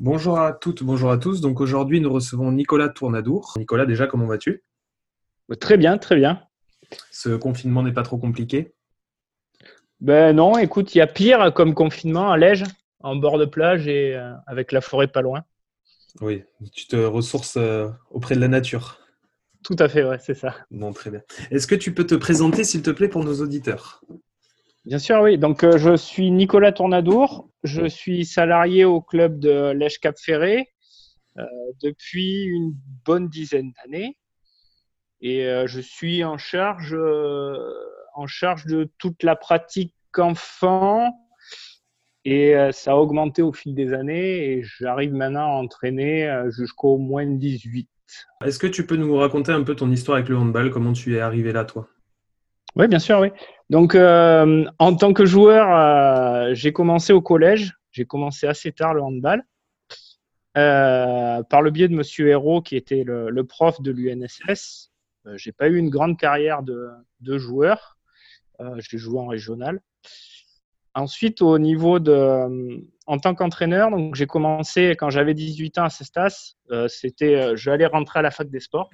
[0.00, 1.40] Bonjour à toutes, bonjour à tous.
[1.40, 3.54] Donc aujourd'hui, nous recevons Nicolas Tournadour.
[3.56, 4.62] Nicolas, déjà, comment vas-tu?
[5.58, 6.42] Très bien, très bien.
[7.10, 8.74] Ce confinement n'est pas trop compliqué?
[10.00, 12.64] Ben non, écoute, il y a pire comme confinement à Lège,
[13.00, 15.44] en bord de plage et euh, avec la forêt pas loin.
[16.20, 18.98] Oui, tu te ressources euh, auprès de la nature.
[19.64, 20.54] Tout à fait, ouais, c'est ça.
[20.70, 21.22] Bon, très bien.
[21.50, 24.02] Est-ce que tu peux te présenter, s'il te plaît, pour nos auditeurs?
[24.86, 25.36] Bien sûr, oui.
[25.36, 27.50] Donc, euh, je suis Nicolas Tournadour.
[27.64, 30.68] Je suis salarié au club de Lèche Cap Ferré
[31.38, 31.44] euh,
[31.82, 32.72] depuis une
[33.04, 34.16] bonne dizaine d'années.
[35.20, 36.96] Et euh, je suis en charge,
[38.14, 41.12] en charge de toute la pratique enfant.
[42.24, 44.52] Et ça a augmenté au fil des années.
[44.52, 47.88] Et j'arrive maintenant à entraîner jusqu'au moins 18.
[48.44, 50.70] Est-ce que tu peux nous raconter un peu ton histoire avec le handball?
[50.70, 51.88] Comment tu es arrivé là, toi?
[52.76, 53.30] Oui, bien sûr, oui.
[53.68, 57.74] Donc, euh, en tant que joueur, euh, j'ai commencé au collège.
[57.90, 59.42] J'ai commencé assez tard le handball.
[60.56, 64.90] Euh, par le biais de Monsieur Hérault, qui était le, prof de l'UNSS.
[65.34, 67.98] j'ai pas eu une grande carrière de, joueur.
[68.78, 69.80] j'ai joué en régional.
[70.94, 76.54] Ensuite, au niveau de, en tant qu'entraîneur, j'ai commencé quand j'avais 18 ans à Cestas.
[76.88, 78.88] c'était, je allais rentrer à la fac des sports.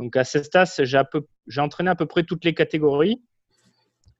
[0.00, 3.22] Donc à Cestas, j'ai entraîné à peu près toutes les catégories.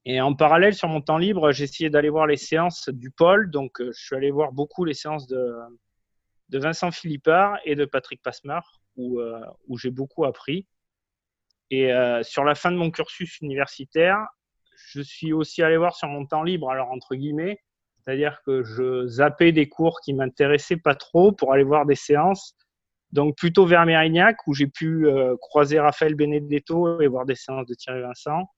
[0.05, 3.51] Et en parallèle, sur mon temps libre, j'ai essayé d'aller voir les séances du pôle.
[3.51, 5.55] Donc euh, je suis allé voir beaucoup les séances de,
[6.53, 10.67] Vincent Philippard et de Patrick Passemar, où, euh, où j'ai beaucoup appris.
[11.71, 14.27] Et euh, sur la fin de mon cursus universitaire,
[14.77, 17.59] je suis aussi allé voir sur mon temps libre, alors entre guillemets,
[18.05, 22.55] c'est-à-dire que je zappais des cours qui m'intéressaient pas trop pour aller voir des séances
[23.13, 27.67] donc plutôt vers Mérignac où j'ai pu euh, croiser Raphaël Benedetto et voir des séances
[27.67, 28.49] de Thierry Vincent.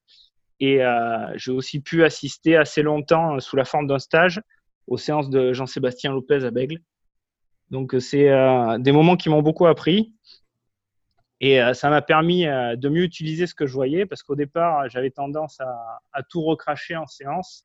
[0.61, 4.41] Et euh, j'ai aussi pu assister assez longtemps euh, sous la forme d'un stage
[4.87, 6.79] aux séances de Jean-Sébastien Lopez à Bègle.
[7.71, 8.29] Donc c'est
[8.81, 10.13] des moments qui m'ont beaucoup appris.
[11.41, 15.11] Et ça m'a permis de mieux utiliser ce que je voyais parce qu'au départ, j'avais
[15.11, 17.65] tendance à, à tout recracher en séance.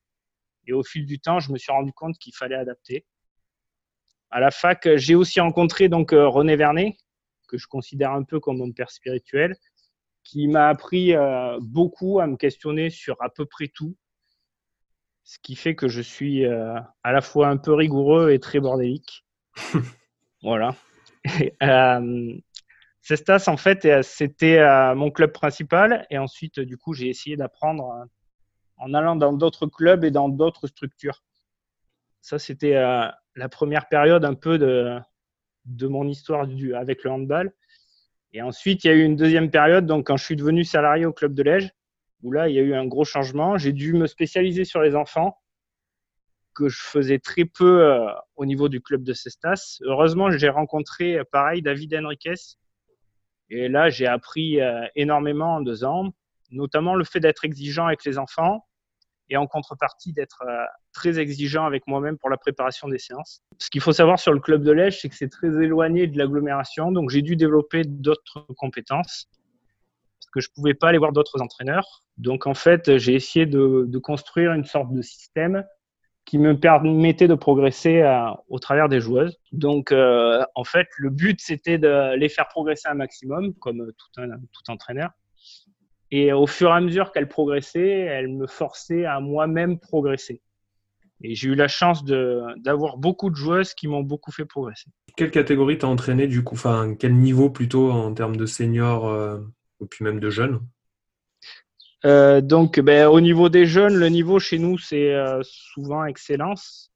[0.66, 3.06] Et au fil du temps, je me suis rendu compte qu'il fallait adapter
[4.30, 6.98] à la fac, j'ai aussi rencontré donc euh, René Vernet,
[7.48, 9.56] que je considère un peu comme mon père spirituel,
[10.24, 13.96] qui m'a appris euh, beaucoup à me questionner sur à peu près tout,
[15.24, 18.60] ce qui fait que je suis euh, à la fois un peu rigoureux et très
[18.60, 19.26] bordélique.
[20.42, 20.76] voilà.
[23.02, 24.62] Cestas, en fait, c'était
[24.94, 26.06] mon club principal.
[26.10, 28.06] Et ensuite, du coup, j'ai essayé d'apprendre
[28.76, 31.24] en allant dans d'autres clubs et dans d'autres structures.
[32.20, 32.76] Ça, c'était
[33.38, 37.54] la première période un peu de, mon histoire avec le handball.
[38.34, 41.06] Et ensuite, il y a eu une deuxième période, donc quand je suis devenu salarié
[41.06, 41.72] au club de Lège,
[42.24, 43.58] où là, il y a eu un gros changement.
[43.58, 45.38] J'ai dû me spécialiser sur les enfants,
[46.56, 49.78] que je faisais très peu euh, au niveau du club de Cestas.
[49.82, 52.58] Heureusement, j'ai rencontré, euh, pareil, David Henriquez.
[53.50, 56.12] Et là, j'ai appris euh, énormément en deux ans,
[56.50, 58.66] notamment le fait d'être exigeant avec les enfants,
[59.30, 63.42] et en contrepartie d'être euh, très exigeant avec moi-même pour la préparation des séances.
[63.60, 66.18] Ce qu'il faut savoir sur le club de Lège, c'est que c'est très éloigné de
[66.18, 69.30] l'agglomération, donc j'ai dû développer d'autres compétences
[70.20, 72.04] parce que je ne pouvais pas aller voir d'autres entraîneurs.
[72.18, 75.64] Donc en fait, j'ai essayé de, construire une sorte de système
[76.26, 79.38] qui me permettait de progresser euh, au travers des joueuses.
[79.54, 84.72] Donc euh, en fait, le but c'était de les faire progresser un maximum, comme tout,
[84.72, 85.12] entraîneur.
[86.12, 90.42] Et au fur et à mesure qu'elle progressait, elle me forçait à moi-même progresser.
[91.24, 94.86] Et j'ai eu la chance d'avoir beaucoup de joueuses qui m'ont beaucoup fait progresser.
[95.16, 99.40] Quelle catégorie t'as entraîné du coup Enfin, quel niveau plutôt en termes de seniors euh,
[99.80, 100.62] ou puis même de jeunes?
[102.06, 106.92] Euh, Donc, ben, au niveau des jeunes, le niveau chez nous, c'est euh, souvent excellence.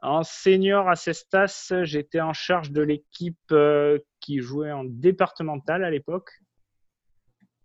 [0.00, 5.90] En senior à Cestas, j'étais en charge de l'équipe euh, qui jouait en départemental à
[5.90, 6.30] l'époque.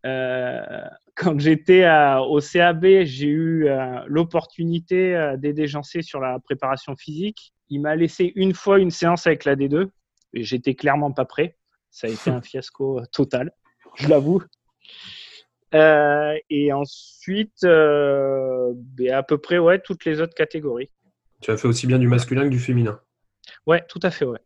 [0.06, 0.86] Euh,
[1.16, 1.88] quand j'étais
[2.28, 7.54] au CAB, j'ai eu euh, l'opportunité euh, d'aider Jancé sur la préparation physique.
[7.70, 9.90] Il m'a laissé une fois une séance avec la D2
[10.34, 11.58] et j'étais clairement pas prêt.
[11.90, 13.52] Ça a été un fiasco total,
[13.96, 14.44] je l'avoue.
[15.74, 20.90] et ensuite, ben, à peu près ouais, toutes les autres catégories.
[21.42, 23.00] Tu as fait aussi bien du masculin que du féminin.
[23.68, 24.40] Ouais, tout à fait, ouais.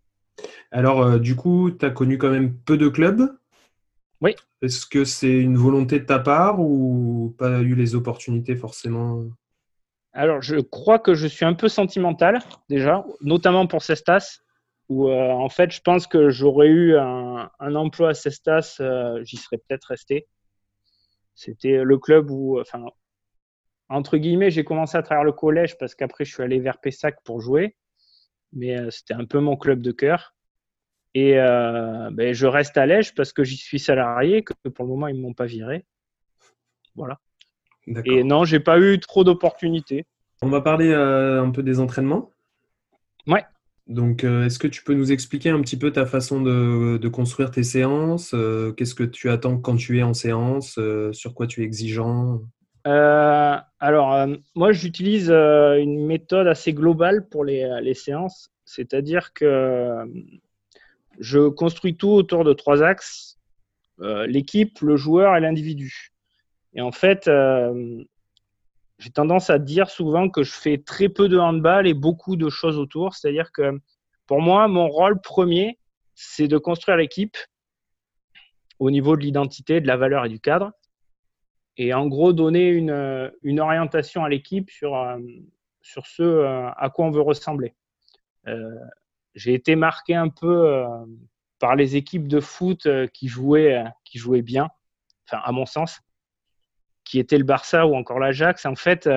[0.72, 3.30] Alors, du coup, tu as connu quand même peu de clubs
[4.22, 4.36] Oui.
[4.62, 9.24] Est-ce que c'est une volonté de ta part ou pas eu les opportunités forcément?
[10.14, 14.40] Alors, je crois que je suis un peu sentimental déjà, notamment pour Cestas,
[14.90, 18.82] où en fait, je pense que j'aurais eu un, emploi à Cestas,
[19.22, 20.28] j'y serais peut-être resté.
[21.36, 22.84] C'était le club où, enfin,
[23.90, 27.24] entre guillemets, j'ai commencé à travers le collège parce qu'après, je suis allé vers Pessac
[27.24, 27.76] pour jouer.
[28.54, 30.36] Mais euh, c'était un peu mon club de cœur.
[31.18, 34.92] Et euh, ben, je reste à l'Ège parce que j'y suis salarié, que pour le
[34.92, 35.84] moment, ils ne m'ont pas viré.
[36.96, 37.20] Voilà.
[38.06, 40.06] Et non, j'ai pas eu trop d'opportunités.
[40.44, 42.34] On va parler euh, un peu des entraînements.
[43.26, 43.44] Ouais.
[43.88, 47.50] Donc, est-ce que tu peux nous expliquer un petit peu ta façon de, de construire
[47.50, 48.36] tes séances
[48.76, 50.78] Qu'est-ce que tu attends quand tu es en séance
[51.14, 52.42] Sur quoi tu es exigeant?
[52.88, 60.06] Euh, alors, euh, moi, j'utilise euh, une méthode assez globale pour les, séances, c'est-à-dire que
[61.20, 63.38] je construis tout autour de trois axes
[64.00, 66.14] l'équipe, le joueur et l'individu.
[66.76, 67.28] Et en fait,
[69.00, 72.48] j'ai tendance à dire souvent que je fais très peu de handball et beaucoup de
[72.50, 73.80] choses autour, c'est-à-dire que
[74.28, 75.80] pour moi, mon rôle premier,
[76.14, 77.38] c'est de construire l'équipe
[78.78, 80.72] au niveau de l'identité, de la valeur et du cadre
[81.78, 83.30] et en gros donner une, euh,
[83.60, 85.18] orientation à l'équipe sur, euh,
[85.82, 87.76] ce euh, à quoi on veut ressembler.
[89.38, 90.84] J'ai été marqué un peu
[91.60, 94.70] par les équipes de foot qui jouaient, qui jouaient bien,
[95.26, 96.02] enfin à mon sens,
[97.04, 98.66] qui étaient le Barça ou encore l'Ajax.
[98.66, 99.08] En fait,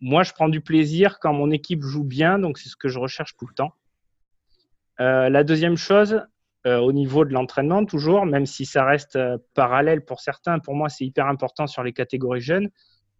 [0.00, 2.98] moi, je prends du plaisir quand mon équipe joue bien, donc c'est ce que je
[2.98, 3.72] recherche tout le temps.
[4.98, 6.20] la deuxième chose,
[6.66, 10.74] euh, au niveau de l'entraînement, toujours, même si ça reste euh, parallèle pour certains, pour
[10.74, 12.68] moi c'est hyper important sur les catégories jeunes,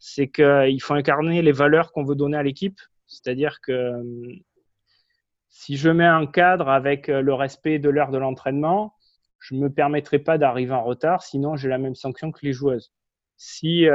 [0.00, 2.78] c'est qu'il faut incarner les valeurs qu'on veut donner à l'équipe.
[3.06, 4.02] C'est-à-dire que
[5.48, 8.94] si je mets un cadre avec euh, le respect de l'heure de l'entraînement,
[9.38, 12.52] je ne me permettrai pas d'arriver en retard, sinon j'ai la même sanction que les
[12.52, 12.92] joueuses.
[13.36, 13.86] Si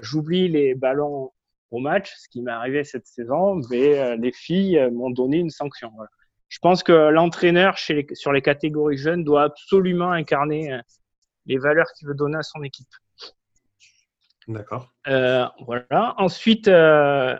[0.00, 1.32] j'oublie les ballons
[1.72, 5.90] au match, ce qui m'est arrivé cette saison, ben, les filles m'ont donné une sanction.
[5.96, 6.08] Voilà
[6.52, 10.78] je pense que l'entraîneur sur les catégories jeunes doit absolument incarner euh,
[11.46, 12.90] les valeurs qu'il veut donner à son équipe.
[14.46, 14.92] D'accord.
[15.06, 16.14] Euh, voilà.
[16.18, 17.38] Ensuite, euh,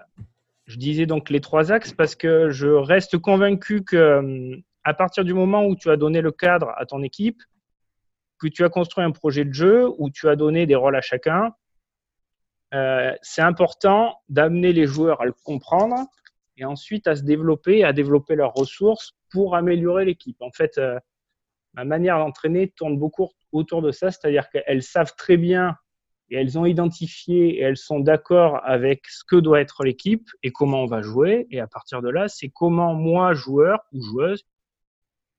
[0.73, 5.35] je disais donc les trois axes parce que je reste convaincu que à partir du
[5.35, 7.43] moment où tu as donné le cadre à ton équipe,
[8.41, 11.03] que tu as construit un projet de jeu, où tu as donné des rôles à
[11.03, 11.53] chacun,
[13.21, 16.07] c'est important d'amener les joueurs à le comprendre
[16.57, 20.41] et ensuite à se développer, à développer leurs ressources pour améliorer l'équipe.
[20.41, 20.99] En fait, euh,
[21.75, 25.77] ma manière d'entraîner tourne beaucoup autour de ça, c'est-à-dire qu'elles savent très bien
[26.31, 30.51] et elles ont identifié et elles sont d'accord avec ce que doit être l'équipe et
[30.51, 31.47] comment on va jouer.
[31.51, 34.45] Et à partir de là, c'est comment moi, joueur ou joueuse,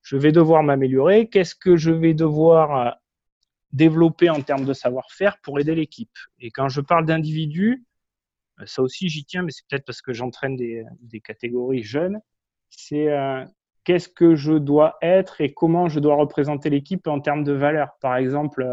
[0.03, 2.91] je vais devoir m'améliorer, qu'est-ce que je vais devoir euh,
[3.71, 6.15] développer en termes de savoir-faire pour aider l'équipe?
[6.39, 7.85] Et quand je parle d'individus,
[8.59, 10.85] euh, ça aussi, j'y tiens, mais c'est peut-être parce que j'entraîne des,
[11.23, 12.19] catégories jeunes.
[12.69, 13.45] C'est euh,
[13.85, 17.97] qu'est-ce que je dois être et comment je dois représenter l'équipe en termes de valeur?
[18.01, 18.65] Par exemple,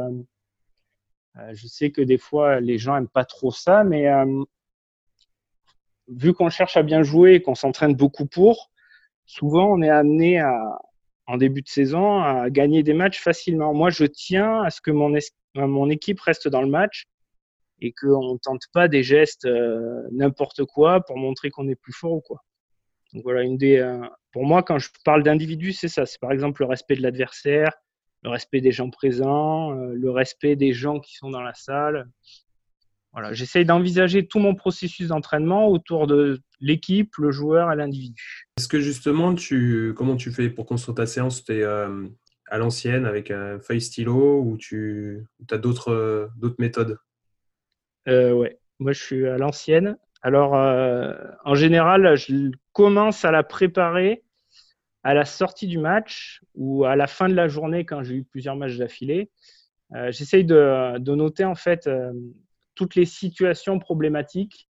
[1.53, 4.09] je sais que des fois, les gens n'aiment pas trop ça, mais
[6.09, 8.71] vu qu'on cherche à bien jouer et qu'on s'entraîne beaucoup pour,
[9.27, 10.43] souvent on est amené
[11.27, 13.73] en début de saison à gagner des matchs facilement.
[13.73, 15.17] Moi, je tiens à ce que mon,
[15.55, 17.07] mon équipe reste dans le match
[17.81, 21.93] et qu'on ne tente pas des gestes euh, n'importe quoi pour montrer qu'on est plus
[21.93, 22.43] fort ou quoi.
[23.13, 24.01] Donc voilà, une des, euh,
[24.33, 26.05] pour moi, quand je parle d'individu, c'est ça.
[26.05, 27.73] C'est par exemple le respect de l'adversaire,
[28.23, 32.09] le respect des gens présents, euh, le respect des gens qui sont dans la salle.
[33.13, 38.49] Voilà, j'essaye d'envisager tout mon processus d'entraînement autour de l'équipe, le joueur et l'individu.
[38.57, 41.45] Est-ce que justement, tu, comment tu fais pour construire ta séance?
[41.45, 46.99] Tu es à l'ancienne avec un feuille stylo ou tu as d'autres méthodes?
[48.09, 49.97] Euh, ouais, moi je suis à l'ancienne.
[50.23, 54.23] Alors, euh, en général, je commence à la préparer
[55.03, 58.25] à la sortie du match ou à la fin de la journée quand j'ai eu
[58.25, 59.31] plusieurs matchs d'affilée.
[59.95, 62.13] Euh, J'essaye de, noter en fait euh,
[62.75, 64.69] toutes les situations problématiques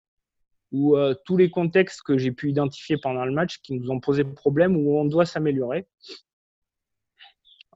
[0.73, 4.01] ou euh, tous les contextes que j'ai pu identifier pendant le match qui nous ont
[4.01, 5.87] posé problème ou où on doit s'améliorer.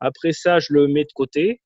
[0.00, 1.60] Après ça, je le mets de côté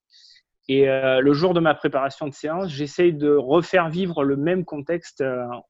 [0.69, 5.23] et le jour de ma préparation de séance, j'essaye de refaire vivre le même contexte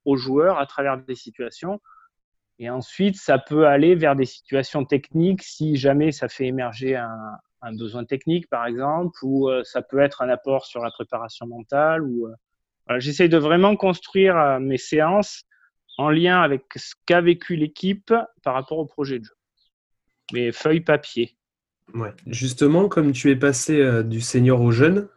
[0.05, 1.81] aux joueurs à travers des situations.
[2.63, 7.73] Et ensuite, ça peut aller vers des situations techniques si jamais ça fait émerger un,
[7.77, 12.05] besoin technique, par exemple, ou euh, ça peut être un apport sur la préparation mentale.
[12.05, 12.29] Ou,
[12.99, 15.43] J'essaye de vraiment construire mes séances
[15.99, 18.15] en lien avec ce qu'a vécu l'équipe
[18.45, 19.35] par rapport au projet de jeu.
[20.33, 21.37] mais feuille papier.
[21.95, 22.13] Ouais.
[22.29, 25.09] Justement, comme tu es passé euh, du senior au jeune,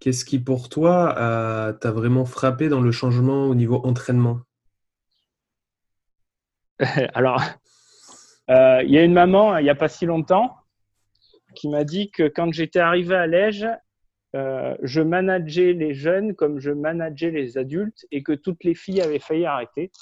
[0.00, 1.14] qu'est-ce qui pour toi
[1.80, 4.40] t'a vraiment frappé dans le changement au niveau entraînement?
[7.14, 7.40] Alors,
[8.50, 10.56] euh, il y a une maman, il n'y a pas si longtemps,
[11.54, 13.66] qui m'a dit que quand j'étais arrivé à Lège,
[14.34, 19.00] euh, je manageais les jeunes comme je manageais les adultes et que toutes les filles
[19.00, 19.92] avaient failli arrêter.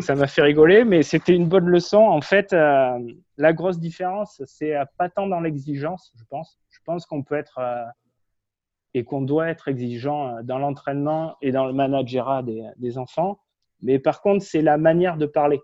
[0.00, 1.98] Ça m'a fait rigoler, mais c'était une bonne leçon.
[2.02, 2.98] En fait, euh,
[3.38, 6.60] la grosse différence, c'est pas tant dans l'exigence, je pense.
[6.68, 7.58] Je pense qu'on peut être
[8.94, 13.40] et qu'on doit être exigeant dans l'entraînement et dans le managerat des, des enfants.
[13.80, 15.60] Mais par contre, c'est la manière de parler.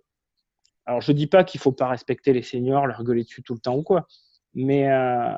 [0.87, 3.61] Alors, je dis pas qu'il faut pas respecter les seniors, leur gueuler dessus tout le
[3.61, 4.07] temps ou quoi,
[4.55, 5.33] mais euh,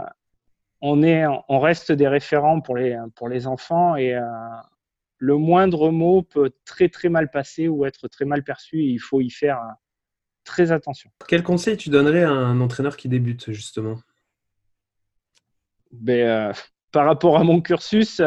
[0.81, 4.23] on, est, on reste des référents pour les, pour les enfants et euh,
[5.19, 8.99] le moindre mot peut très très mal passer ou être très mal perçu et il
[8.99, 9.73] faut y faire euh,
[10.45, 11.11] très attention.
[11.29, 13.99] Quel conseil tu donnerais à un entraîneur qui débute justement?
[15.93, 16.53] Ben,
[16.93, 18.23] Par rapport à mon cursus,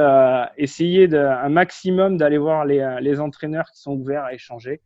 [0.58, 4.82] essayer de, un maximum d'aller voir les, les entraîneurs qui sont ouverts à échanger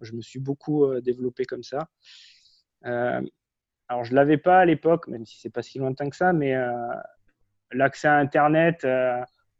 [0.00, 1.88] je me suis beaucoup euh, développé comme ça.
[2.86, 3.20] Euh,
[3.88, 6.32] alors, je ne l'avais pas à l'époque, même si c'est pas si lointain que ça,
[6.32, 6.72] mais euh,
[7.72, 8.86] l'accès à Internet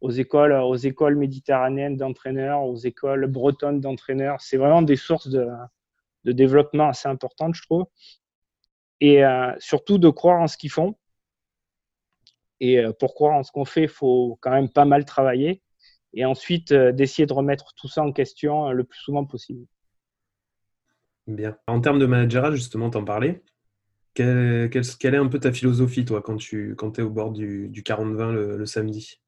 [0.01, 5.47] aux écoles, aux écoles méditerranéennes d'entraîneurs, aux écoles bretonnes d'entraîneurs, c'est vraiment des sources de,
[6.25, 7.87] développement assez importantes, je trouve.
[9.01, 9.23] Et
[9.59, 10.97] surtout de croire en ce qu'ils font.
[12.61, 15.63] Et pour croire en ce qu'on fait, il faut quand même pas mal travailler.
[16.13, 19.67] Et ensuite, d'essayer de remettre tout ça en question le plus souvent possible.
[21.27, 21.57] Bien.
[21.67, 23.43] En termes de managerat, justement, t'en parlais.
[24.15, 27.69] Quelle, quelle, est un peu ta philosophie, toi, quand tu quand es au bord du,
[27.69, 29.21] du 40-20 le, samedi?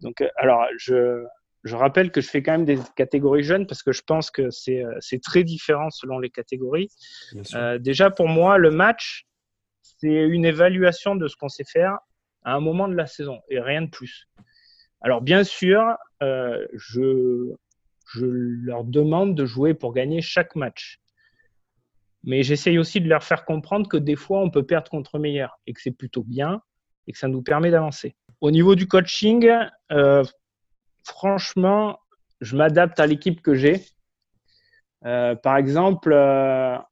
[0.00, 1.24] Donc, euh, alors, je,
[1.62, 4.50] je, rappelle que je fais quand même des catégories jeunes parce que je pense que
[4.50, 6.88] c'est euh, très différent selon les catégories.
[7.54, 9.26] Euh, déjà, pour moi, le match,
[9.98, 11.98] c'est une évaluation de ce qu'on sait faire
[12.44, 14.28] à un moment de la saison et rien de plus.
[15.00, 17.54] Alors, bien sûr, euh, je,
[18.20, 21.00] leur demande de jouer pour gagner chaque match.
[22.24, 25.58] Mais j'essaye aussi de leur faire comprendre que des fois, on peut perdre contre meilleur
[25.66, 26.60] et que c'est plutôt bien
[27.06, 28.16] et que ça nous permet d'avancer.
[28.40, 29.48] Au niveau du coaching,
[29.92, 30.24] euh,
[31.04, 32.00] franchement,
[32.40, 33.84] je m'adapte à l'équipe que j'ai.
[35.04, 36.12] Euh, par exemple,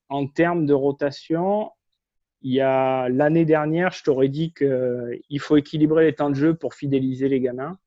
[0.09, 1.71] en termes de rotation,
[2.45, 6.55] il y a l'année dernière, je t'aurais dit qu'il faut équilibrer les temps de jeu
[6.55, 7.79] pour fidéliser les gamins.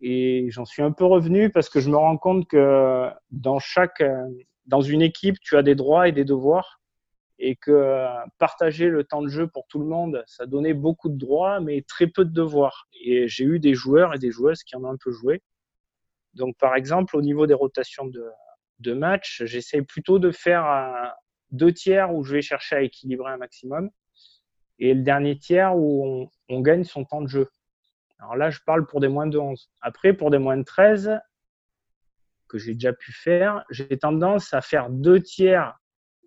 [0.00, 4.02] Et j'en suis un peu revenu parce que je me rends compte que dans chaque,
[4.66, 6.80] dans une équipe, tu as des droits et des devoirs
[7.38, 8.04] et que
[8.38, 11.82] partager le temps de jeu pour tout le monde, ça donnait beaucoup de droits, mais
[11.82, 12.88] très peu de devoirs.
[13.00, 15.40] Et j'ai eu des joueurs et des joueuses qui en ont un peu joué.
[16.34, 18.24] Donc, par exemple, au niveau des rotations de,
[18.80, 20.64] de match, j'essaie plutôt de faire
[21.50, 23.90] deux tiers où je vais chercher à équilibrer un maximum
[24.78, 27.48] et le dernier tiers où on gagne son temps de jeu.
[28.18, 29.70] Alors là, je parle pour des moins de 11.
[29.80, 31.18] Après, pour des moins de 13,
[32.48, 35.78] que j'ai déjà pu faire, j'ai tendance à faire deux tiers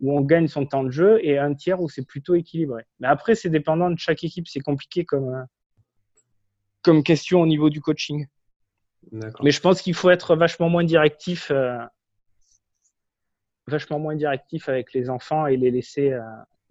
[0.02, 2.84] où on gagne son temps de jeu et un tiers où c'est plutôt équilibré.
[3.00, 4.48] Mais après, c'est dépendant de chaque équipe.
[4.48, 5.44] C'est compliqué comme, euh,
[6.82, 8.28] comme question au niveau du coaching.
[9.12, 11.80] Mais je pense qu'il faut être vachement moins directif, euh,
[13.70, 16.22] vachement moins directif avec les enfants et les laisser, euh,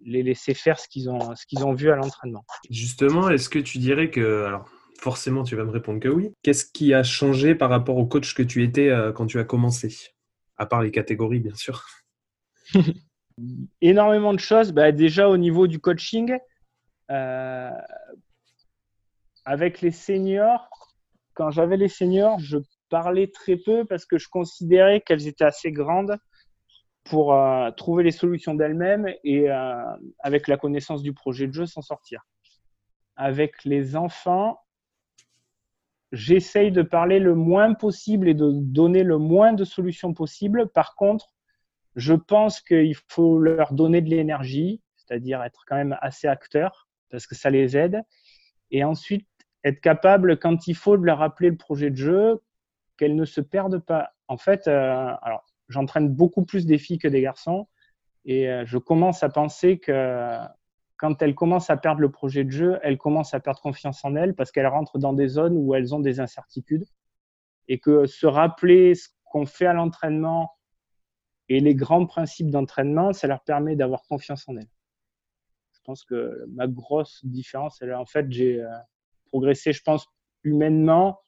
[0.01, 2.45] les laisser faire ce qu'ils ont, ce qu'ils ont vu à l'entraînement.
[2.69, 6.33] Justement, est-ce que tu dirais que, alors, Forcément, tu vas me répondre que oui.
[6.43, 9.45] Qu'est-ce qui a changé par rapport au coach que tu étais euh, quand tu as
[9.45, 9.95] commencé?
[10.57, 11.85] À part les catégories, bien sûr.
[13.81, 14.73] Énormément de choses.
[14.73, 16.37] Bah, déjà au niveau du coaching,
[17.11, 17.71] euh,
[19.45, 20.69] avec les seniors,
[21.33, 22.57] quand j'avais les seniors, je
[22.89, 26.17] parlais très peu parce que je considérais qu'elles étaient assez grandes
[27.09, 29.49] pour euh, trouver les solutions d'elles-mêmes et
[30.19, 32.25] avec la connaissance du projet de jeu s'en sortir.
[33.15, 34.59] Avec les enfants,
[36.11, 40.69] j'essaye de parler le moins possible et de donner le moins de solutions possible.
[40.69, 41.33] Par contre,
[41.95, 47.27] je pense qu'il faut leur donner de l'énergie, c'est-à-dire être quand même assez acteur, parce
[47.27, 48.01] que ça les aide.
[48.71, 49.27] Et ensuite,
[49.63, 52.41] être capable, quand il faut, de leur rappeler le projet de jeu,
[52.97, 54.11] qu'elles ne se perdent pas.
[54.27, 57.67] En fait, euh, alors, j'entraîne beaucoup plus des filles que des garçons,
[58.25, 60.37] et euh, je commence à penser que
[60.97, 64.15] quand elles commencent à perdre le projet de jeu, elles commencent à perdre confiance en
[64.15, 66.85] elles parce qu'elles rentrent dans des zones où elles ont des incertitudes
[67.69, 70.51] et que se rappeler ce qu'on fait à l'entraînement
[71.47, 74.69] et les grands principes d'entraînement, ça leur permet d'avoir confiance en elles.
[75.71, 78.69] Je pense que ma grosse différence, elle, en fait, j'ai euh,
[79.27, 80.05] progressé, je pense,
[80.43, 81.21] humainement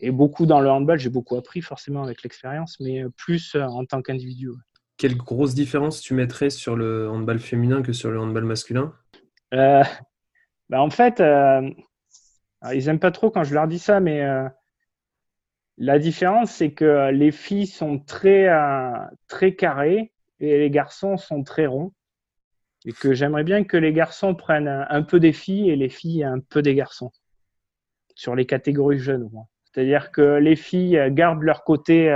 [0.00, 0.98] et beaucoup dans le handball.
[0.98, 4.50] J'ai beaucoup appris forcément avec l'expérience, mais plus euh, en tant qu'individu.
[4.96, 8.94] quelle grosse différence tu mettrais sur le handball féminin que sur le handball masculin?
[9.54, 9.82] Euh,
[10.68, 11.68] bah, En fait, euh,
[12.72, 14.48] ils n'aiment pas trop quand je leur dis ça, mais euh,
[15.76, 18.48] la différence, c'est que les filles sont très,
[19.28, 21.92] très carrées et les garçons sont très ronds.
[22.84, 26.24] Et que j'aimerais bien que les garçons prennent un, peu des filles et les filles
[26.24, 27.10] un peu des garçons
[28.14, 29.28] sur les catégories jeunes.
[29.72, 32.10] C'est-à-dire que les filles gardent leur côté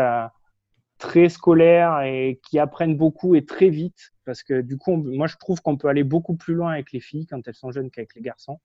[1.02, 4.12] très scolaires et qui apprennent beaucoup et très vite.
[4.24, 7.00] Parce que du coup, moi, je trouve qu'on peut aller beaucoup plus loin avec les
[7.00, 8.60] filles quand elles sont jeunes qu'avec les garçons.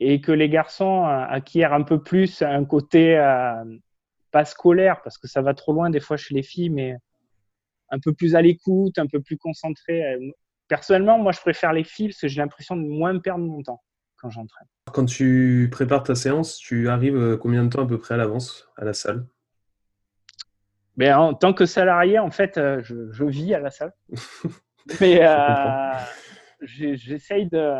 [0.00, 3.64] Et que les garçons euh, acquièrent un peu plus un côté euh,
[4.32, 6.96] pas scolaire, parce que ça va trop loin des fois chez les filles, mais
[7.90, 10.18] un peu plus à l'écoute, un peu plus concentré.
[10.66, 13.80] Personnellement, moi, je préfère les filles parce que j'ai l'impression de moins perdre mon temps
[14.26, 14.66] quand j'entraîne.
[14.92, 18.16] Quand tu prépares ta séance, tu arrives euh, combien de temps à peu près à
[18.16, 19.24] l'avance à la salle?
[20.96, 23.92] Mais en tant que salarié, en fait, euh, je, vis à la salle.
[25.00, 25.92] Mais euh,
[26.60, 27.72] j'essaye de.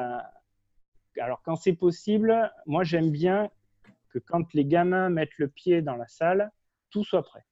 [1.18, 3.50] Alors, quand c'est possible, moi, j'aime bien
[4.10, 6.50] que quand les gamins mettent le pied dans la salle,
[6.90, 7.44] tout soit prêt.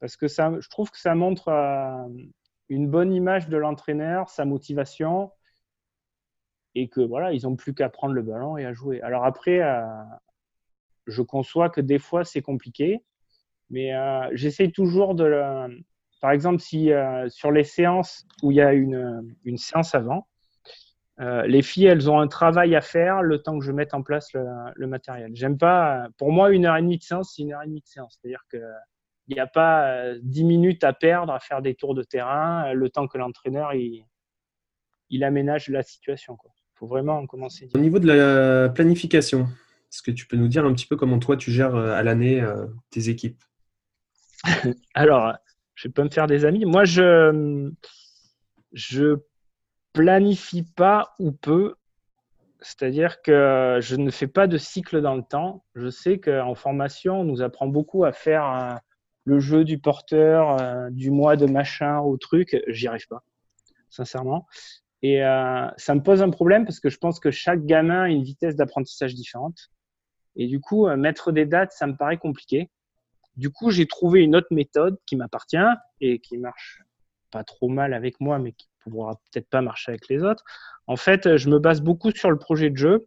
[0.00, 2.08] Parce que ça, je trouve que ça montre euh,
[2.68, 5.30] une bonne image de l'entraîneur, sa motivation,
[6.74, 9.00] et que voilà, ils n'ont plus qu'à prendre le ballon et à jouer.
[9.02, 9.60] Alors après,
[11.06, 13.02] je conçois que des fois c'est compliqué,
[13.70, 15.82] mais euh, j'essaye toujours de.
[16.20, 20.28] Par exemple, si euh, sur les séances où il y a une, une séance avant,
[21.20, 24.02] euh, les filles, elles ont un travail à faire le temps que je mette en
[24.02, 25.32] place le, matériel.
[25.34, 26.06] J'aime pas.
[26.18, 28.18] Pour moi, une heure et demie de séance, c'est une heure et demie de séance.
[28.20, 28.62] C'est-à-dire que
[29.28, 32.90] il n'y a pas dix minutes à perdre à faire des tours de terrain le
[32.90, 34.04] temps que l'entraîneur il,
[35.10, 36.36] il, aménage la situation.
[36.44, 37.68] Il faut vraiment commencer.
[37.74, 41.20] Au niveau de la planification, est-ce que tu peux nous dire un petit peu comment
[41.20, 42.44] toi tu gères à l'année
[42.90, 43.40] tes équipes?
[44.94, 45.32] Alors,
[45.76, 46.64] je vais pas me faire des amis.
[46.64, 47.70] Moi, je
[48.72, 49.16] je
[49.92, 51.76] planifie pas ou peu.
[52.60, 55.64] C'est-à-dire que je ne fais pas de cycle dans le temps.
[55.76, 58.74] Je sais qu'en formation, on nous apprend beaucoup à faire euh,
[59.24, 62.56] le jeu du porteur, euh, du mois de machin au truc.
[62.68, 63.22] J'y arrive pas,
[63.88, 64.46] sincèrement.
[65.02, 68.08] Et euh, ça me pose un problème parce que je pense que chaque gamin a
[68.08, 69.70] une vitesse d'apprentissage différente.
[70.36, 72.70] Et du coup, mettre des dates, ça me paraît compliqué.
[73.36, 75.56] Du coup, j'ai trouvé une autre méthode qui m'appartient
[76.00, 76.82] et qui marche
[77.30, 80.44] pas trop mal avec moi, mais qui pourra peut-être pas marcher avec les autres.
[80.86, 83.06] En fait, je me base beaucoup sur le projet de jeu.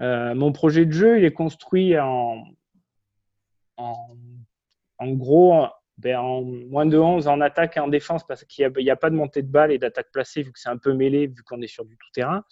[0.00, 2.44] Euh, mon projet de jeu, il est construit en,
[3.76, 4.16] en,
[5.00, 5.66] gros
[5.98, 9.10] ben, en moins de 11 en attaque et en défense parce qu'il n'y a, pas
[9.10, 11.60] de montée de balle et d'attaque placée vu que c'est un peu mêlé, vu qu'on
[11.60, 12.44] est sur du tout-terrain.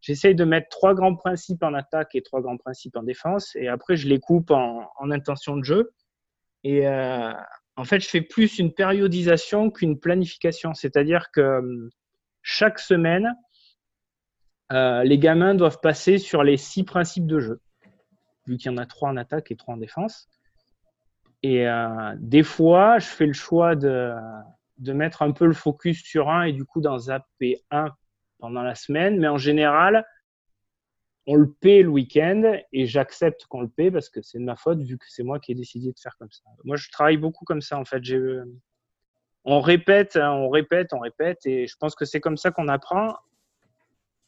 [0.00, 3.68] J'essaye de mettre trois grands principes en attaque et trois grands principes en défense et
[3.68, 5.92] après je les coupe en, en intention de jeu.
[6.64, 7.32] Et euh,
[7.76, 10.74] en fait, je fais plus une périodisation qu'une planification.
[10.74, 11.90] C'est-à-dire que euh,
[12.42, 13.34] chaque semaine,
[14.72, 17.60] euh, les gamins doivent passer sur les six principes de jeu,
[18.46, 20.28] vu qu'il y en a trois en attaque et trois en défense.
[21.42, 21.66] Et
[22.18, 24.12] des fois, je fais le choix de,
[24.78, 27.90] de, mettre un peu le focus sur un et du coup d'en zapper un
[28.38, 29.18] pendant la semaine.
[29.18, 30.04] Mais en général,
[31.26, 34.56] on le paie le week-end et j'accepte qu'on le paie parce que c'est de ma
[34.56, 36.42] faute vu que c'est moi qui ai décidé de faire comme ça.
[36.64, 38.02] Moi, je travaille beaucoup comme ça en fait.
[39.44, 42.68] On répète, hein, on répète, on répète et je pense que c'est comme ça qu'on
[42.68, 43.14] apprend.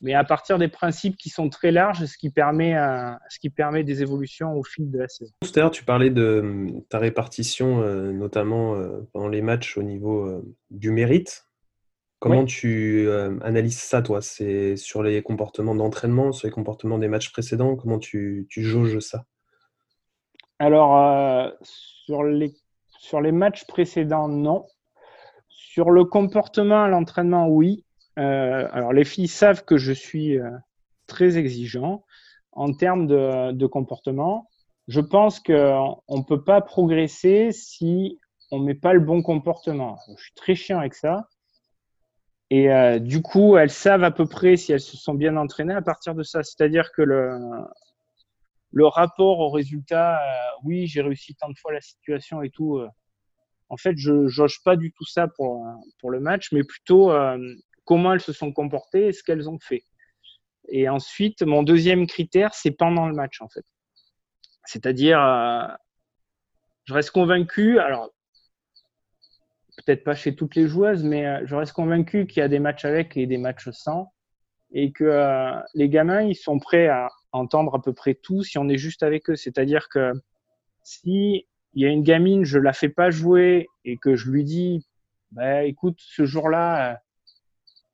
[0.05, 2.75] Mais à partir des principes qui sont très larges, ce qui permet,
[3.31, 5.33] ce qui permet des évolutions au fil de la saison.
[5.41, 9.83] Tout à l'heure, tu parlais de ta répartition, euh, notamment euh, pendant les matchs au
[9.83, 11.47] niveau euh, du mérite.
[12.19, 14.21] Comment tu euh, analyses ça, toi?
[14.21, 17.75] C'est sur les comportements d'entraînement, sur les comportements des matchs précédents?
[17.75, 19.25] Comment tu, tu jauges ça?
[20.59, 22.55] Alors, euh, sur, les,
[22.99, 24.67] sur les matchs précédents, non.
[25.49, 27.85] Sur le comportement à l'entraînement, oui.
[28.19, 30.39] Euh, alors, les filles savent que je suis
[31.07, 32.05] très exigeant
[32.53, 34.49] en termes de, comportement.
[34.89, 38.19] Je pense qu'on ne peut pas progresser si
[38.51, 39.99] on ne met pas le bon comportement.
[40.17, 41.29] Je suis très chiant avec ça.
[42.51, 45.75] Et euh, du coup, elles savent à peu près si elles se sont bien entraînées
[45.75, 46.43] à partir de ça.
[46.43, 52.43] C'est-à-dire que le, rapport au résultat, euh, oui, j'ai réussi tant de fois la situation
[52.43, 52.77] et tout.
[52.77, 52.89] Euh,
[53.71, 55.67] en fait, je jauge pas du tout ça pour,
[55.99, 57.11] pour le match, mais plutôt
[57.85, 59.85] comment elles se sont comportées et ce qu'elles ont fait.
[60.69, 63.65] Et ensuite, mon deuxième critère, c'est pendant le match, en fait.
[64.65, 65.19] C'est-à-dire,
[66.85, 67.79] je reste convaincu.
[67.79, 68.11] Alors,
[69.77, 72.59] peut-être pas chez toutes les joueuses, mais euh, je reste convaincu qu'il y a des
[72.59, 74.13] matchs avec et des matchs sans,
[74.73, 78.59] et que euh, les gamins, ils sont prêts à entendre à peu près tout si
[78.59, 79.37] on est juste avec eux.
[79.37, 80.13] C'est-à-dire que
[80.83, 84.45] si il y a une gamine, je la fais pas jouer et que je lui
[84.45, 84.87] dis
[85.33, 87.01] bah, écoute, ce jour-là,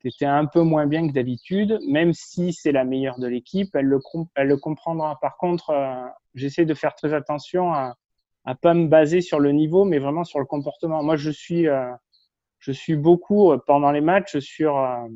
[0.08, 3.86] étais un peu moins bien que d'habitude, même si c'est la meilleure de l'équipe, elle
[3.86, 4.00] le,
[4.34, 5.18] elle le comprendra.
[5.20, 5.74] Par contre,
[6.34, 7.96] j'essaie de faire très attention à
[8.44, 11.02] à pas me baser sur le niveau, mais vraiment sur le comportement.
[11.02, 11.90] Moi, je suis, euh,
[12.58, 15.06] je suis beaucoup euh, pendant les matchs sur euh,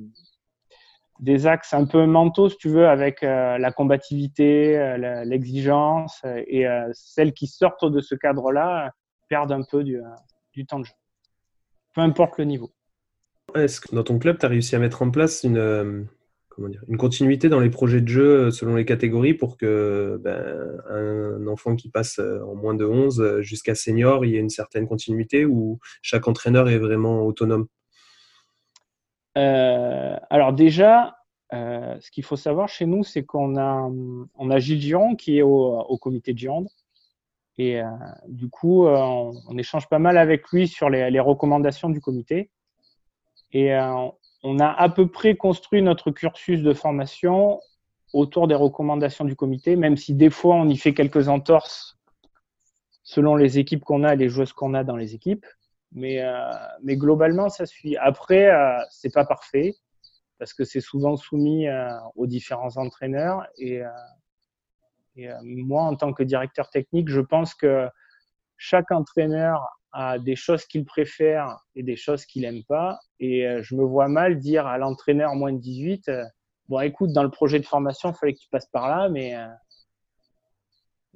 [1.21, 7.47] des axes un peu mentaux, si tu veux, avec la combativité, l'exigence, et celles qui
[7.47, 8.91] sortent de ce cadre-là
[9.29, 10.93] perdent un peu du temps de jeu,
[11.95, 12.73] peu importe le niveau.
[13.55, 16.07] Est-ce que dans ton club, tu as réussi à mettre en place une,
[16.59, 21.47] une continuité dans les projets de jeu euh, selon les catégories pour que ben, un
[21.47, 24.51] enfant qui passe euh, en moins de 11 euh, jusqu'à senior, il y ait une
[24.51, 27.67] certaine continuité ou chaque entraîneur est vraiment autonome?
[29.37, 31.17] Alors déjà,
[31.51, 33.91] ce qu'il faut savoir chez nous, c'est qu'on a,
[34.35, 36.69] on a Gilles Giron qui est au, comité de Gironde.
[37.59, 37.81] Et
[38.29, 42.51] du coup, on, échange pas mal avec lui sur les recommandations du comité.
[43.53, 43.73] Et
[44.43, 47.61] on a à peu près construit notre cursus de formation
[48.13, 51.99] autour des recommandations du comité, même si des fois on y fait quelques entorses
[53.03, 55.47] selon les équipes qu'on a les joueuses qu'on a dans les équipes.
[55.93, 56.51] Mais, euh,
[56.83, 57.97] mais globalement, ça suit.
[57.99, 59.75] Après, euh, c'est pas parfait
[60.39, 63.47] parce que c'est souvent soumis euh, aux différents entraîneurs.
[63.59, 63.83] Et
[65.43, 67.89] moi, en tant que directeur technique, je pense que
[68.57, 72.99] chaque entraîneur a des choses qu'il préfère et des choses qu'il n'aime pas.
[73.21, 76.25] Et euh, je me vois mal dire à l'entraîneur moins de 18, euh,
[76.69, 79.37] bon écoute, dans le projet de formation, il fallait que tu passes par là, mais
[79.37, 79.47] euh,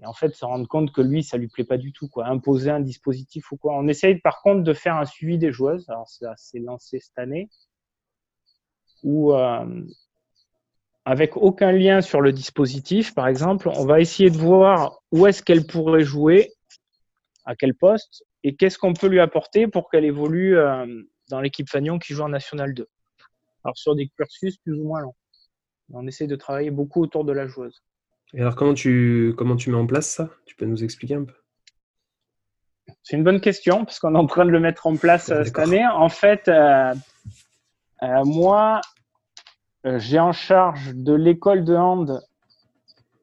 [0.00, 2.26] et en fait se rendre compte que lui, ça lui plaît pas du tout, quoi.
[2.28, 3.74] Imposer un dispositif ou quoi.
[3.76, 5.88] On essaye par contre de faire un suivi des joueuses.
[5.90, 7.50] Alors ça s'est lancé cette année
[9.02, 9.32] où
[11.04, 15.42] avec aucun lien sur le dispositif, par exemple, on va essayer de voir où est-ce
[15.42, 16.52] qu'elle pourrait jouer,
[17.46, 20.86] à quel poste, et qu'est-ce qu'on peut lui apporter pour qu'elle évolue euh,
[21.28, 22.88] dans l'équipe Fagnon qui joue en National 2.
[23.64, 25.14] Alors sur des cursus plus ou moins longs.
[25.92, 27.82] On essaie de travailler beaucoup autour de la joueuse.
[28.34, 30.30] Et alors comment tu, comment tu mets en place ça?
[30.44, 31.34] Tu peux nous expliquer un peu?
[33.02, 35.44] C'est une bonne question parce qu'on est en train de le mettre en place euh,
[35.44, 35.86] cette année.
[35.86, 36.94] En fait, euh,
[38.24, 38.80] moi,
[39.84, 42.20] j'ai en charge de l'école de hand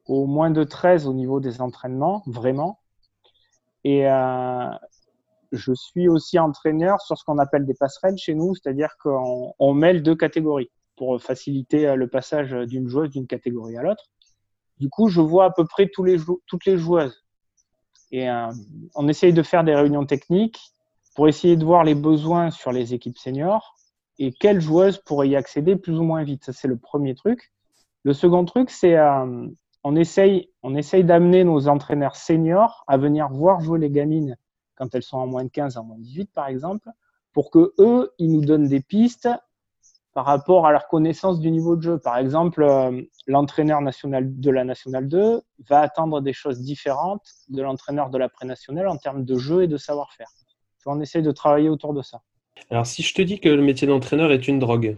[0.06, 2.80] au moins de 13 au niveau des entraînements, vraiment.
[3.84, 4.06] Et
[5.52, 10.02] je suis aussi entraîneur sur ce qu'on appelle des passerelles chez nous, c'est-à-dire qu'on mêle
[10.02, 14.04] deux catégories pour faciliter euh, le passage d'une joueuse d'une catégorie à l'autre.
[14.78, 17.24] Du coup, je vois à peu près toutes les joueuses.
[18.12, 18.50] Et euh,
[18.94, 20.60] on essaye de faire des réunions techniques
[21.14, 23.74] pour essayer de voir les besoins sur les équipes seniors
[24.18, 26.44] et quelles joueuses pourraient y accéder plus ou moins vite.
[26.44, 27.52] Ça, c'est le premier truc.
[28.04, 29.46] Le second truc, c'est euh,
[29.82, 34.36] on essaye, on essaye d'amener nos entraîneurs seniors à venir voir jouer les gamines
[34.76, 36.88] quand elles sont en moins de 15, en moins de 18 par exemple,
[37.32, 39.28] pour que eux, ils nous donnent des pistes
[40.14, 41.98] par rapport à leur connaissance du niveau de jeu.
[41.98, 47.60] Par exemple, euh, l'entraîneur national de la nationale 2 va attendre des choses différentes de
[47.60, 50.30] l'entraîneur de la pré-nationale en termes de jeu et de savoir-faire.
[50.86, 52.22] On essaie de travailler autour de ça.
[52.70, 54.96] Alors, si je te dis que le métier d'entraîneur est une drogue,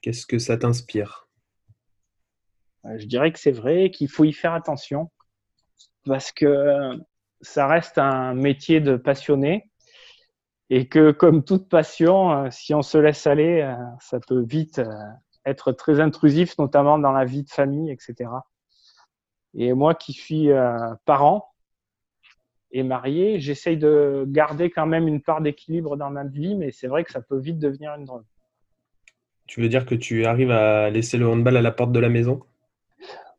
[0.00, 1.28] qu'est-ce que ça t'inspire?
[2.86, 5.10] Euh, Je dirais que c'est vrai, qu'il faut y faire attention
[6.04, 6.98] parce que
[7.46, 9.70] ça reste un métier de passionné
[10.68, 14.80] et que comme toute passion, euh, si on se laisse aller, euh, ça peut vite
[14.80, 14.90] euh,
[15.44, 18.30] être très intrusif, notamment dans la vie de famille, etc.
[19.54, 20.50] Et moi qui suis
[21.06, 21.54] parent
[22.72, 26.88] et marié, j'essaye de garder quand même une part d'équilibre dans ma vie, mais c'est
[26.88, 28.26] vrai que ça peut vite devenir une drogue.
[29.46, 32.10] Tu veux dire que tu arrives à laisser le handball à la porte de la
[32.10, 32.40] maison?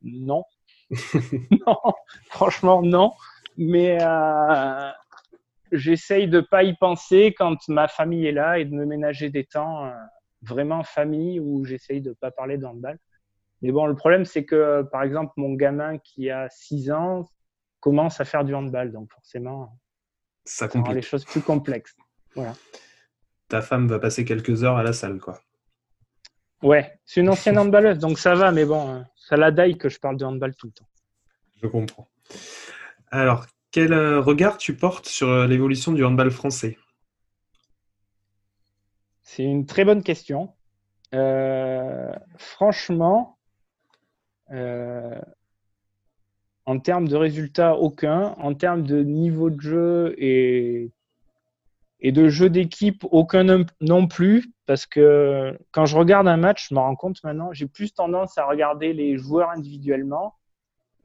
[0.01, 0.45] Non.
[1.67, 1.77] non,
[2.29, 3.11] franchement non
[3.57, 4.91] mais euh,
[5.71, 9.43] j'essaye de pas y penser quand ma famille est là et de me ménager des
[9.43, 9.91] temps euh,
[10.41, 12.97] vraiment famille où j'essaye de pas parler de handball.
[13.61, 17.25] Mais bon, le problème, c'est que, par exemple, mon gamin qui a 6 ans
[17.79, 18.91] commence à faire du handball.
[18.91, 19.79] Donc, forcément,
[20.45, 20.95] ça, complique.
[20.95, 21.95] les choses plus complexes.
[22.35, 22.53] Voilà.
[23.47, 25.39] Ta femme va passer quelques heures à la salle, quoi.
[26.63, 29.99] Ouais, c'est une ancienne handballeuse, donc ça va, mais bon, ça la daille que je
[29.99, 30.87] parle de handball tout le temps.
[31.61, 32.07] Je comprends.
[33.09, 36.77] Alors, quel euh, regard tu portes sur euh, l'évolution du handball français?
[39.23, 40.53] C'est une très bonne question.
[41.13, 43.37] Euh, franchement,
[46.65, 48.35] en termes de résultats, aucun.
[48.39, 50.91] En termes de niveau de jeu et,
[51.99, 54.51] et de jeu d'équipe, aucun non plus.
[54.65, 58.37] Parce que quand je regarde un match, je me rends compte maintenant, j'ai plus tendance
[58.37, 60.35] à regarder les joueurs individuellement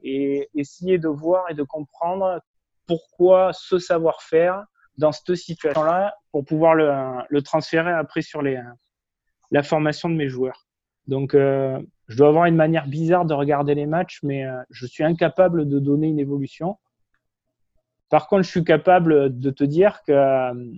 [0.03, 2.41] et essayer de voir et de comprendre
[2.85, 4.65] pourquoi ce savoir-faire
[4.97, 10.67] dans cette situation-là pour pouvoir le, transférer après sur la formation de mes joueurs.
[11.07, 14.85] Donc, euh, je dois avoir une manière bizarre de regarder les matchs, mais euh, je
[14.85, 16.77] suis incapable de donner une évolution.
[18.09, 20.71] Par contre, je suis capable de te dire que, euh,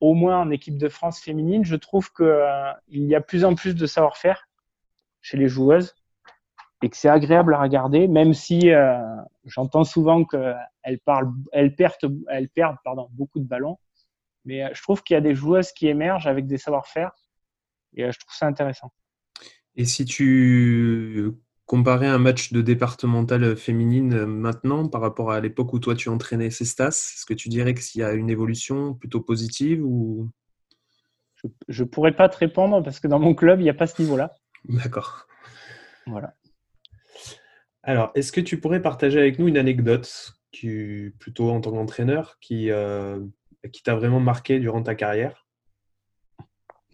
[0.00, 3.54] au moins en équipe de France féminine, je trouve qu'il euh, y a plus en
[3.54, 4.48] plus de savoir-faire
[5.20, 5.94] chez les joueuses
[6.84, 8.98] et que c'est agréable à regarder, même si euh,
[9.46, 13.78] j'entends souvent qu'elles parlent, elles perdent, elles perdent pardon, beaucoup de ballons.
[14.44, 17.12] Mais je trouve qu'il y a des joueuses qui émergent avec des savoir-faire
[17.94, 18.92] et je trouve ça intéressant.
[19.76, 21.32] Et si tu
[21.64, 26.50] comparais un match de départemental féminine maintenant par rapport à l'époque où toi tu entraînais
[26.50, 30.28] Cestas, est-ce que tu dirais qu'il y a une évolution plutôt positive ou?
[31.66, 33.86] Je ne pourrais pas te répondre parce que dans mon club, il n'y a pas
[33.86, 34.32] ce niveau-là.
[34.68, 35.26] D'accord.
[36.06, 36.34] Voilà.
[37.86, 40.34] Alors, est-ce que tu pourrais partager avec nous une anecdote,
[41.18, 43.20] plutôt en tant qu'entraîneur, qui, euh,
[43.72, 45.46] qui t'a vraiment marqué durant ta carrière?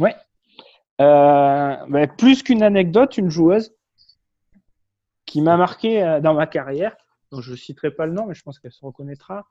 [0.01, 0.17] Ouais.
[1.01, 3.73] Euh, ben, plus qu'une anecdote, une joueuse
[5.27, 6.97] qui m'a marqué euh, dans ma carrière.
[7.31, 9.47] Je ne citerai pas le nom, mais je pense qu'elle se reconnaîtra.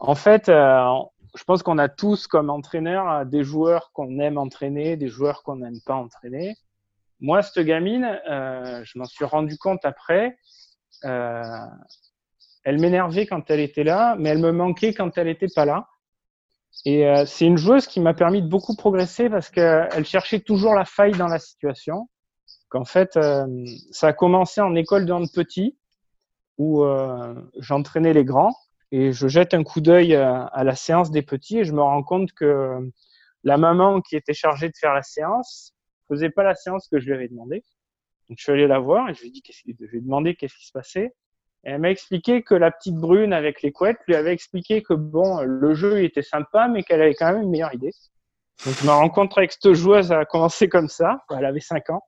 [0.00, 5.08] En fait, je pense qu'on a tous comme entraîneur des joueurs qu'on aime entraîner, des
[5.08, 6.54] joueurs qu'on n'aime pas entraîner.
[7.20, 10.36] Moi, cette gamine, je m'en suis rendu compte après.
[11.02, 15.88] elle m'énervait quand elle était là, mais elle me manquait quand elle n'était pas là.
[16.84, 20.74] Et euh, c'est une joueuse qui m'a permis de beaucoup progresser parce qu'elle cherchait toujours
[20.74, 22.08] la faille dans la situation.
[22.68, 23.46] Qu'en fait, euh,
[23.90, 25.78] ça a commencé en école de hand petit
[26.58, 28.54] où euh, j'entraînais les grands
[28.92, 32.02] et je jette un coup d'œil à la séance des petits et je me rends
[32.04, 32.78] compte que
[33.42, 35.74] la maman qui était chargée de faire la séance
[36.08, 37.64] faisait pas la séance que je lui avais demandé.
[38.28, 40.34] Donc je suis allé la voir et je lui ai dit je lui ai demandé
[40.34, 41.14] qu'est-ce qui se passait
[41.64, 45.40] elle m'a expliqué que la petite brune avec les couettes lui avait expliqué que bon,
[45.42, 47.92] le jeu était sympa, mais qu'elle avait quand même une meilleure idée.
[48.66, 51.24] Donc ma rencontre avec cette joueuse a commencé comme ça.
[51.30, 52.02] Elle avait 5 ans.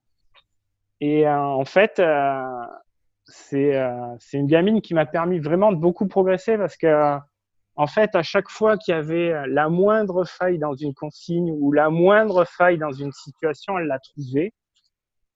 [1.01, 2.43] Et euh, en fait, euh,
[3.55, 7.19] euh, c'est une gamine qui m'a permis vraiment de beaucoup progresser parce que
[7.77, 11.73] en fait, à chaque fois qu'il y avait la moindre faille dans une consigne ou
[11.73, 14.55] la moindre faille dans une situation, elle l'a trouvée.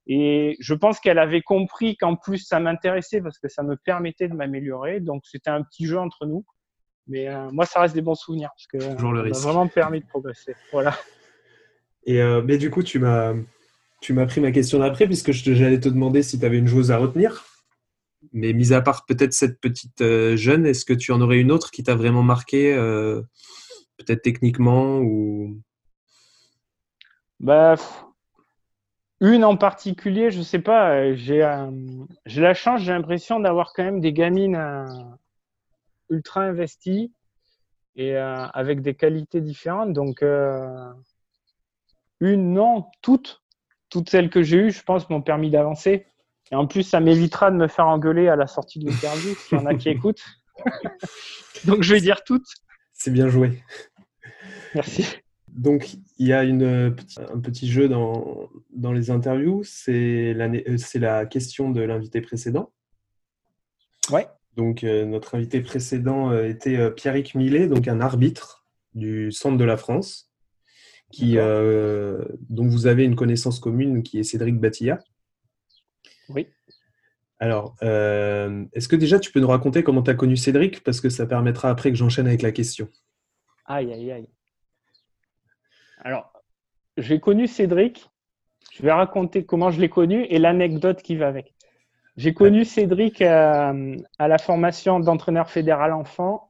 [0.06, 4.28] Et je pense qu'elle avait compris qu'en plus ça m'intéressait parce que ça me permettait
[4.28, 5.00] de m'améliorer.
[5.00, 6.44] Donc c'était un petit jeu entre nous.
[7.06, 10.06] Mais euh, moi, ça reste des bons souvenirs parce que ça m'a vraiment permis de
[10.06, 10.54] progresser.
[10.72, 10.96] Voilà.
[12.06, 13.34] Et euh, mais du coup, tu m'as
[14.00, 16.90] tu m'as pris ma question d'après puisque j'allais te demander si tu avais une chose
[16.90, 17.44] à retenir.
[18.32, 21.50] Mais mis à part peut-être cette petite euh, jeune, est-ce que tu en aurais une
[21.50, 22.74] autre qui t'a vraiment marqué,
[23.96, 25.58] peut-être techniquement ou?
[27.40, 27.76] Bah,
[29.20, 31.70] une en particulier, je sais pas, euh, j'ai euh,
[32.26, 34.86] la chance, j'ai l'impression d'avoir quand même des gamines euh,
[36.08, 37.12] ultra investies
[37.96, 39.92] et avec des qualités différentes.
[39.92, 40.94] Donc, une,
[42.54, 43.42] non, toutes,
[43.90, 46.06] toutes celles que j'ai eues, je pense, m'ont permis d'avancer.
[46.50, 49.58] Et en plus, ça m'évitera de me faire engueuler à la sortie de l'interview, s'il
[49.58, 50.22] y en a qui écoutent.
[51.64, 52.48] Donc, je vais dire toutes.
[52.92, 53.62] C'est bien joué.
[54.74, 55.06] Merci.
[55.48, 60.76] Donc, il y a une, un petit jeu dans, dans les interviews, c'est la, euh,
[60.94, 62.72] la question de l'invité précédent.
[64.10, 64.26] Ouais.
[64.56, 69.64] Donc, euh, notre invité précédent euh, était Pierrick Millet, donc un arbitre du centre de
[69.64, 70.30] la France,
[71.10, 75.00] qui, dont vous avez une connaissance commune, qui est Cédric Batilla.
[76.34, 76.48] Oui.
[77.38, 80.82] Alors, est-ce que déjà tu peux nous raconter comment tu as connu Cédric?
[80.84, 82.88] Parce que ça permettra après que j'enchaîne avec la question.
[83.64, 84.28] Aïe, aïe, aïe.
[86.00, 86.32] Alors,
[86.96, 88.10] j'ai connu Cédric.
[88.72, 91.54] Je vais raconter comment je l'ai connu et l'anecdote qui va avec.
[92.16, 96.48] J'ai connu Cédric euh, à la formation d'entraîneur fédéral enfant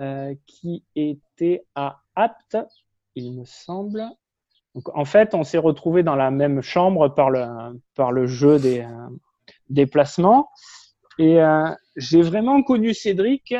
[0.00, 2.56] euh, qui était à Apt,
[3.14, 4.02] il me semble.
[4.76, 7.46] Donc, en fait, on s'est retrouvés dans la même chambre par le,
[7.96, 9.08] par le jeu des, euh,
[9.68, 10.50] des placements.
[11.18, 11.40] Et
[11.96, 13.54] j'ai vraiment connu Cédric,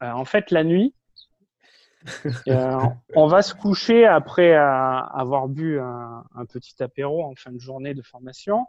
[0.00, 0.94] en fait, la nuit.
[2.48, 2.78] Euh,
[3.14, 7.94] on va se coucher après euh, avoir bu un, petit apéro en fin de journée
[7.94, 8.66] de formation.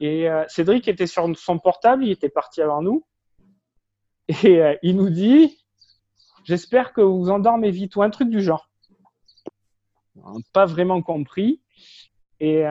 [0.00, 3.04] Et euh, Cédric était sur son portable, il était parti avant nous.
[4.44, 5.58] Et il nous dit
[6.44, 8.68] J'espère que vous endormez vite, ou un truc du genre.
[10.52, 11.60] Pas vraiment compris.
[12.40, 12.64] Et,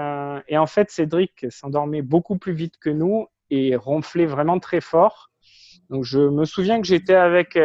[0.48, 5.32] et en fait, Cédric s'endormait beaucoup plus vite que nous et ronflait vraiment très fort.
[5.90, 7.58] Donc, je me souviens que j'étais avec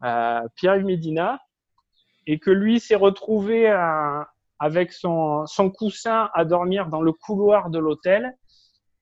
[0.00, 1.40] Pierre-Yves Medina
[2.26, 3.66] et que lui s'est retrouvé
[4.58, 8.36] avec son, coussin à dormir dans le couloir de l'hôtel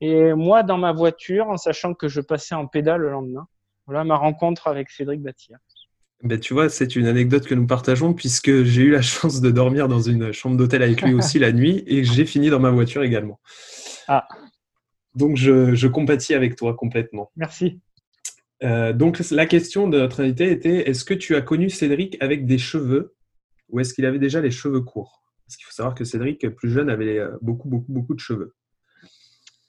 [0.00, 3.46] et moi dans ma voiture en sachant que je passais en pédale le lendemain.
[3.86, 5.58] Voilà ma rencontre avec Cédric Batia.
[6.24, 9.50] Ben, tu vois, c'est une anecdote que nous partageons puisque j'ai eu la chance de
[9.50, 12.70] dormir dans une chambre d'hôtel avec lui aussi la nuit et j'ai fini dans ma
[12.70, 13.38] voiture également.
[14.08, 14.26] Ah.
[15.14, 17.30] Donc je, je compatis avec toi complètement.
[17.36, 17.80] Merci.
[18.62, 22.46] Euh, donc la question de notre invité était est-ce que tu as connu Cédric avec
[22.46, 23.14] des cheveux
[23.68, 25.22] ou est-ce qu'il avait déjà les cheveux courts?
[25.46, 28.54] Parce qu'il faut savoir que Cédric, plus jeune, avait euh, beaucoup, beaucoup, beaucoup de cheveux.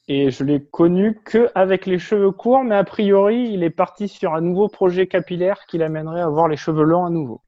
[0.08, 4.08] Et je l'ai connu que avec les cheveux courts, mais a priori, il est parti
[4.08, 7.42] sur un nouveau projet capillaire qui l'amènerait à avoir les cheveux longs à nouveau.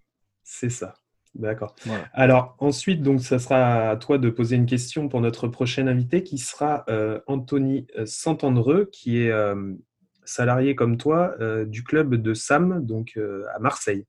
[0.43, 0.96] C'est ça.
[1.36, 1.76] D'accord.
[2.13, 6.24] Alors ensuite, donc, ça sera à toi de poser une question pour notre prochain invité
[6.24, 9.74] qui sera euh, Anthony Santandreux, qui est euh,
[10.24, 13.20] salarié comme toi euh, du club de Sam, donc
[13.54, 14.08] à Marseille,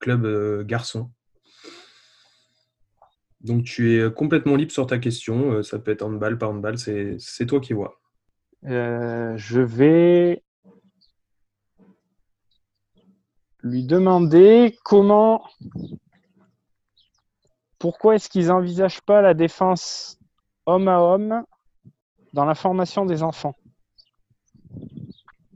[0.00, 1.10] club garçon.
[3.42, 5.52] Donc tu es complètement libre sur ta question.
[5.52, 8.00] Euh, ça peut être handball, pas handball, c'est toi qui vois.
[8.64, 10.42] Euh, je vais
[13.62, 15.44] lui demander comment,
[17.78, 20.18] pourquoi est-ce qu'ils n'envisagent pas la défense
[20.66, 21.44] homme à homme
[22.32, 23.56] dans la formation des enfants?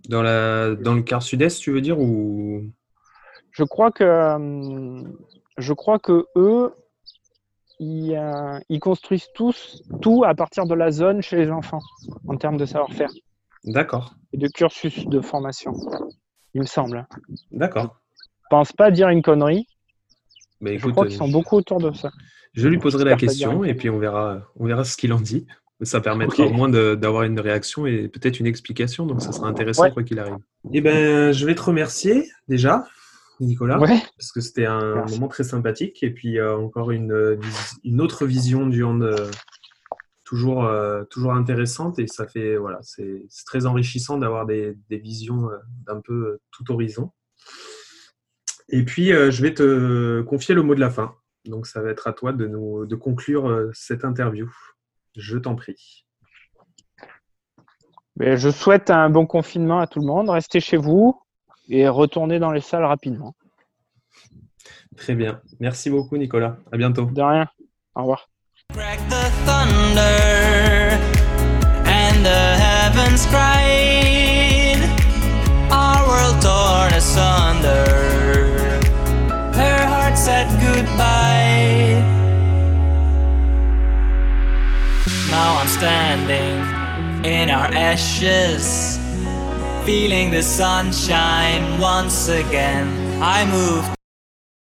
[0.09, 2.64] Dans, la, dans le quart sud-est, tu veux dire ou?
[3.53, 5.03] Je crois que euh,
[5.57, 6.75] je crois que eux,
[7.81, 11.81] euh, ils, construisent tous tout à partir de la zone chez les enfants
[12.27, 13.11] en termes de savoir-faire.
[13.65, 14.15] D'accord.
[14.33, 15.73] Et de cursus de formation,
[16.55, 17.07] il me semble.
[17.51, 18.01] D'accord.
[18.17, 19.67] Je pense pas dire une connerie.
[20.61, 22.11] Mais je crois qu'ils sont beaucoup autour de ça.
[22.55, 25.47] Je lui poserai la question et puis on verra, on verra ce qu'il en dit.
[25.83, 29.91] Ça permettra au moins d'avoir une réaction et peut-être une explication, donc ça sera intéressant
[29.91, 30.39] quoi qu'il arrive.
[30.73, 32.87] Eh ben, je vais te remercier déjà
[33.40, 37.38] Nicolas, parce que c'était un moment très sympathique et puis euh, encore une,
[37.85, 39.31] une, autre vision du hand euh,
[40.25, 45.51] toujours, euh, toujours intéressante et ça fait voilà, c'est très enrichissant d'avoir des, des, visions
[45.87, 47.11] d'un peu tout horizon.
[48.68, 52.07] Et puis je vais te confier le mot de la fin, donc ça va être
[52.07, 54.51] à toi de nous de conclure cette interview.
[55.16, 56.07] Je t'en prie.
[58.18, 60.31] Je souhaite un bon confinement à tout le monde.
[60.31, 61.20] Restez chez vous,
[61.68, 63.35] et retourner dans les salles rapidement.
[64.96, 65.40] Très bien.
[65.61, 66.57] Merci beaucoup, Nicolas.
[66.72, 67.07] À bientôt.
[67.07, 67.46] De rien.
[67.94, 68.29] Au revoir.
[85.31, 88.86] Now I'm standing in our ashes.
[89.87, 93.22] Feeling the sunshine once again.
[93.22, 93.96] I moved